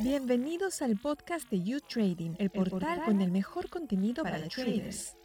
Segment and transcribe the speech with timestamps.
[0.00, 5.16] Bienvenidos al podcast de You Trading, el portal con el mejor contenido para, para traders.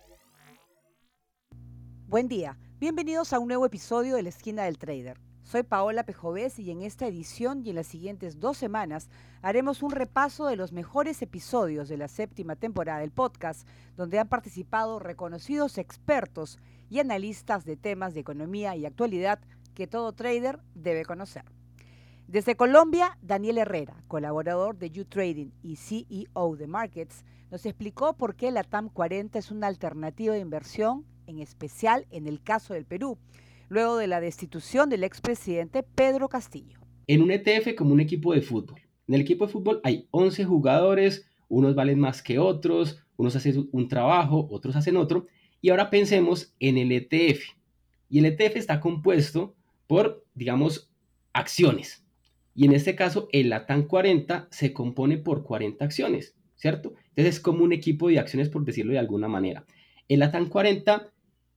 [2.07, 5.19] Buen día, bienvenidos a un nuevo episodio de La Esquina del Trader.
[5.43, 9.09] Soy Paola Pejovés y en esta edición y en las siguientes dos semanas
[9.42, 13.67] haremos un repaso de los mejores episodios de la séptima temporada del podcast,
[13.97, 19.39] donde han participado reconocidos expertos y analistas de temas de economía y actualidad
[19.73, 21.45] que todo trader debe conocer.
[22.32, 28.52] Desde Colombia, Daniel Herrera, colaborador de U-Trading y CEO de Markets, nos explicó por qué
[28.52, 33.17] la TAM 40 es una alternativa de inversión, en especial en el caso del Perú,
[33.67, 36.80] luego de la destitución del expresidente Pedro Castillo.
[37.05, 38.80] En un ETF como un equipo de fútbol.
[39.09, 43.67] En el equipo de fútbol hay 11 jugadores, unos valen más que otros, unos hacen
[43.73, 45.27] un trabajo, otros hacen otro.
[45.59, 47.41] Y ahora pensemos en el ETF.
[48.08, 49.53] Y el ETF está compuesto
[49.86, 50.89] por, digamos,
[51.34, 52.00] acciones.
[52.53, 56.93] Y en este caso, el LATAM 40 se compone por 40 acciones, ¿cierto?
[57.09, 59.66] Entonces es como un equipo de acciones, por decirlo de alguna manera.
[60.08, 61.11] En LATAM 40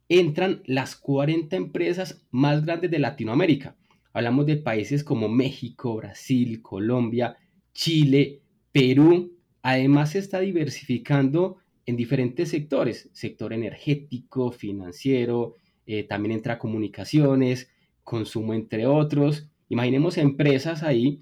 [0.09, 3.77] entran las 40 empresas más grandes de Latinoamérica.
[4.13, 7.37] Hablamos de países como México, Brasil, Colombia,
[7.73, 9.37] Chile, Perú.
[9.63, 17.71] Además se está diversificando en diferentes sectores, sector energético, financiero, eh, también entra comunicaciones,
[18.03, 19.49] consumo, entre otros.
[19.69, 21.21] Imaginemos empresas ahí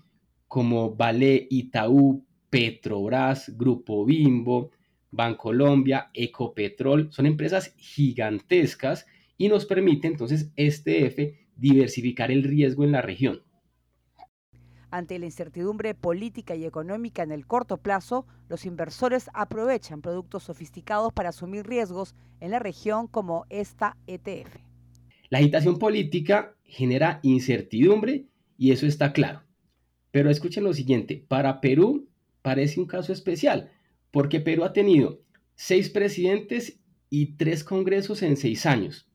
[0.49, 4.71] como Vale, Itaú, Petrobras, Grupo Bimbo,
[5.11, 9.07] Bancolombia, Ecopetrol, son empresas gigantescas
[9.39, 13.43] y nos permite entonces este F diversificar el riesgo en la región.
[14.91, 21.15] Ante la incertidumbre política y económica en el corto plazo, los inversores aprovechan productos sofisticados
[21.15, 24.55] para asumir riesgos en la región como esta ETF.
[25.31, 29.43] La agitación política genera incertidumbre y eso está claro.
[30.11, 32.09] Pero escuchen lo siguiente, para Perú
[32.43, 33.71] parece un caso especial,
[34.11, 35.23] porque Perú ha tenido
[35.55, 39.09] seis presidentes y tres congresos en seis años.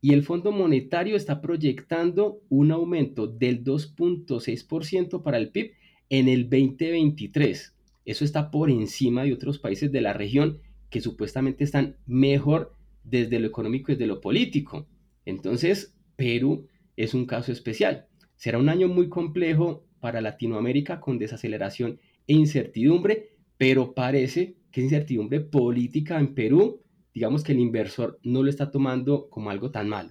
[0.00, 5.72] Y el Fondo Monetario está proyectando un aumento del 2.6% para el PIB
[6.10, 7.76] en el 2023.
[8.04, 10.60] Eso está por encima de otros países de la región
[10.90, 14.88] que supuestamente están mejor desde lo económico y desde lo político.
[15.24, 16.66] Entonces, Perú
[16.96, 18.06] es un caso especial.
[18.42, 25.38] Será un año muy complejo para Latinoamérica con desaceleración e incertidumbre, pero parece que incertidumbre
[25.38, 26.82] política en Perú,
[27.14, 30.10] digamos que el inversor no lo está tomando como algo tan malo.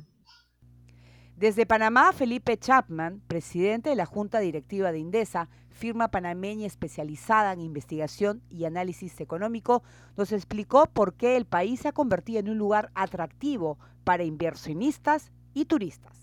[1.36, 7.60] Desde Panamá, Felipe Chapman, presidente de la Junta Directiva de Indesa, firma panameña especializada en
[7.60, 9.84] investigación y análisis económico,
[10.16, 15.34] nos explicó por qué el país se ha convertido en un lugar atractivo para inversionistas
[15.54, 16.21] y turistas.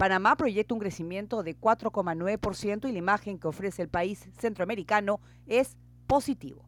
[0.00, 5.76] Panamá proyecta un crecimiento de 4,9% y la imagen que ofrece el país centroamericano es
[6.06, 6.66] positivo.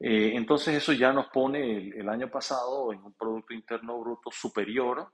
[0.00, 5.12] Eh, entonces eso ya nos pone el, año pasado en un Producto Interno Bruto superior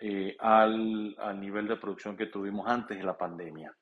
[0.00, 3.76] eh, al, nivel de producción que tuvimos antes de la pandemia.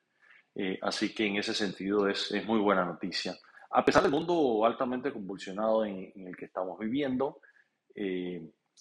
[0.53, 3.35] Eh, así que en ese sentido es, es, muy buena noticia.
[3.71, 7.39] A pesar del mundo altamente convulsionado en, en el que estamos viviendo,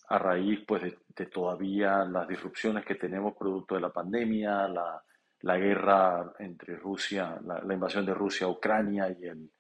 [0.09, 5.03] a raíz pues, de, todavía las disrupciones que tenemos producto de la pandemia, la,
[5.41, 9.50] la guerra entre Rusia, la, invasión de Rusia a Ucrania y el,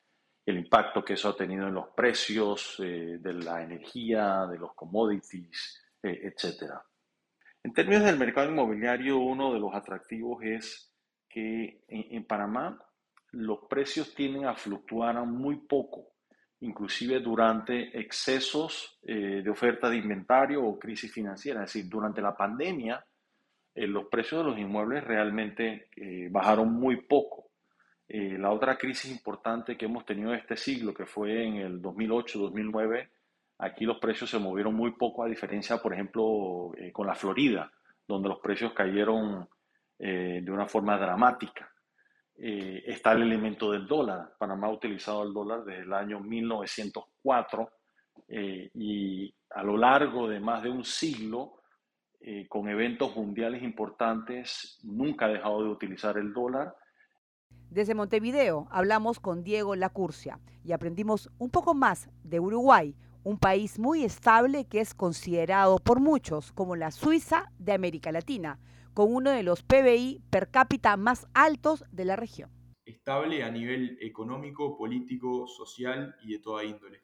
[0.46, 4.74] el, impacto que eso ha tenido en los precios eh, de la energía, de los
[4.74, 6.72] commodities, eh, etc.
[7.62, 10.92] En términos del mercado inmobiliario, uno de los atractivos es
[11.28, 12.78] que en, en Panamá
[13.32, 16.13] los precios tienden a fluctuar muy poco
[16.60, 21.64] inclusive durante excesos eh, de oferta de inventario o crisis financiera.
[21.64, 23.04] Es decir, durante la pandemia,
[23.74, 27.42] eh, los precios de los inmuebles realmente eh, bajaron muy poco.
[28.06, 33.08] la otra crisis importante que hemos tenido este siglo, que fue en el 2008-2009,
[33.58, 37.72] aquí los precios se movieron muy poco, a diferencia, por ejemplo, con la Florida,
[38.06, 39.48] donde los precios cayeron
[39.98, 41.73] de una forma dramática.
[42.36, 44.34] Eh, está el elemento del dólar.
[44.38, 47.70] Panamá ha utilizado el dólar desde el año 1904
[48.28, 51.60] eh, y a lo largo de más de un siglo,
[52.20, 56.74] eh, con eventos mundiales importantes, nunca ha dejado de utilizar el dólar.
[57.70, 63.78] Desde Montevideo hablamos con Diego Lacurcia y aprendimos un poco más de Uruguay, un país
[63.78, 68.58] muy estable que es considerado por muchos como la Suiza de América Latina
[68.94, 72.50] con uno de los PBI per cápita más altos de la región.
[72.86, 77.02] Estable a nivel económico, político, social y de toda índole.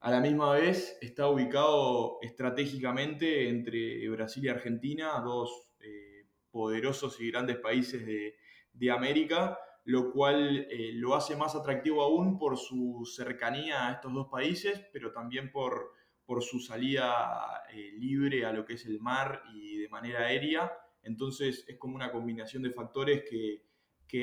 [0.00, 7.30] A la misma vez está ubicado estratégicamente entre Brasil y Argentina, dos eh, poderosos y
[7.30, 13.88] grandes países de, América, lo cual eh, lo hace más atractivo aún por su cercanía
[13.88, 15.92] a estos dos países, pero también por,
[16.24, 20.72] por su salida eh, libre a lo que es el mar y de manera aérea.
[21.02, 23.66] Entonces es como una combinación de factores que,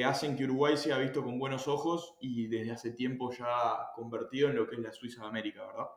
[0.03, 3.47] hacen que Uruguay sea visto con buenos ojos y desde hace tiempo ya
[3.95, 5.88] convertido en lo que es la Suiza de América, ¿verdad?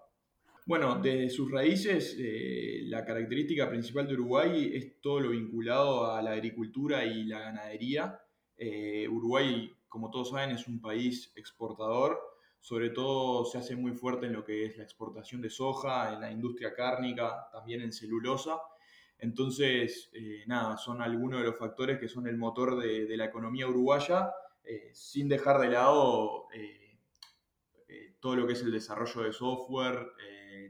[0.67, 6.23] Bueno, desde sus raíces, eh, la característica principal de Uruguay es todo lo vinculado a
[6.23, 8.21] la agricultura y la ganadería.
[8.57, 12.21] Eh, Uruguay, como todos saben, es un país exportador,
[12.61, 16.21] sobre todo se hace muy fuerte en lo que es la exportación de soja, en
[16.21, 18.61] la industria cárnica, también en celulosa.
[19.21, 23.69] Entonces, eh, nada, son algunos de los factores que son el motor de, la economía
[23.69, 24.33] uruguaya,
[24.93, 26.47] sin dejar de lado
[28.21, 30.13] todo lo que es el desarrollo de software,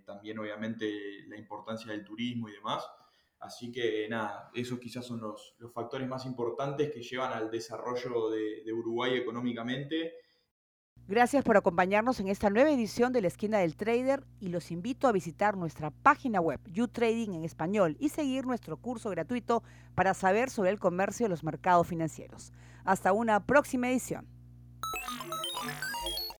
[0.06, 2.85] también obviamente la importancia del turismo y demás.
[3.41, 8.62] Así que nada, esos quizás son los, factores más importantes que llevan al desarrollo de,
[8.64, 10.14] de Uruguay económicamente.
[11.10, 15.08] Gracias por acompañarnos en esta nueva edición de la Esquina del Trader y los invito
[15.08, 19.64] a visitar nuestra página web YouTrading en español y seguir nuestro curso gratuito
[19.96, 22.52] para saber sobre el comercio de los mercados financieros.
[22.84, 24.24] Hasta una próxima edición.